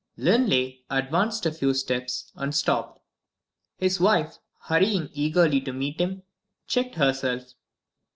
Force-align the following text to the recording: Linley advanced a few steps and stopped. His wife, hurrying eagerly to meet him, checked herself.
Linley 0.17 0.83
advanced 0.89 1.45
a 1.45 1.51
few 1.51 1.75
steps 1.75 2.31
and 2.35 2.55
stopped. 2.55 2.99
His 3.77 3.99
wife, 3.99 4.39
hurrying 4.61 5.09
eagerly 5.13 5.61
to 5.61 5.71
meet 5.73 6.01
him, 6.01 6.23
checked 6.65 6.95
herself. 6.95 7.53